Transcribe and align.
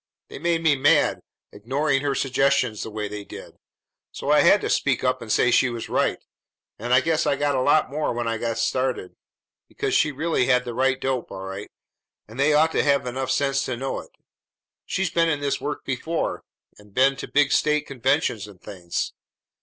They 0.29 0.39
made 0.39 0.63
me 0.63 0.75
mad, 0.75 1.19
ignoring 1.51 2.01
her 2.01 2.15
suggestions 2.15 2.81
the 2.81 2.89
way 2.89 3.07
they 3.07 3.23
did; 3.23 3.53
so 4.11 4.31
I 4.31 4.39
had 4.39 4.59
to 4.61 4.69
speak 4.71 5.03
up 5.03 5.21
and 5.21 5.31
say 5.31 5.51
she 5.51 5.69
was 5.69 5.89
right; 5.89 6.17
and 6.79 6.91
I 6.91 7.01
guess 7.01 7.27
I 7.27 7.35
talked 7.37 7.53
a 7.55 7.61
lot 7.61 7.91
more 7.91 8.11
when 8.11 8.27
I 8.27 8.39
got 8.39 8.57
started, 8.57 9.15
because 9.67 9.93
she 9.93 10.11
really 10.11 10.47
had 10.47 10.65
the 10.65 10.73
right 10.73 10.99
dope, 10.99 11.29
all 11.29 11.43
right, 11.45 11.69
and 12.27 12.39
they 12.39 12.51
ought 12.51 12.71
to 12.71 12.81
have 12.81 13.05
had 13.05 13.29
sense 13.29 13.69
enough 13.69 13.77
to 13.77 13.77
know 13.79 13.99
it. 13.99 14.09
She's 14.87 15.11
been 15.11 15.29
in 15.29 15.39
this 15.39 15.61
work 15.61 15.85
before, 15.85 16.41
and 16.79 16.95
been 16.95 17.15
to 17.17 17.27
big 17.27 17.51
State 17.51 17.85
conventions 17.85 18.47
and 18.47 18.59
things. 18.59 19.13